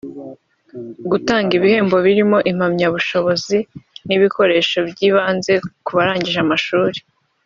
gutanga 1.11 1.51
ibihembo 1.57 1.95
birimo 2.05 2.37
impamyabushobozi 2.51 3.57
n’ibikoresho 4.07 4.77
by’ibanze 4.89 5.53
ku 5.85 5.91
barangije 5.97 6.39
amashuri 6.45 6.99